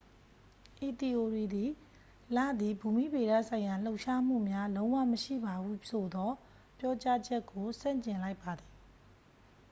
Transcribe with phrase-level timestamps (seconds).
[0.85, 1.69] ဤသီအိုရီသည်
[2.35, 6.31] လသည် ဘူမိဗေဒဆိုင်ရာလှုပ်ရှားမှုများလုံးဝမရှိပါဟုဆိုသော
[6.77, 8.71] ပြောကြားချက်ကို ဆန့်ကျင်လိုက်ပါသည်